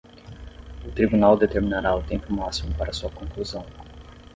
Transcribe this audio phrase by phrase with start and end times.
[0.83, 3.63] O tribunal determinará o tempo máximo para sua conclusão.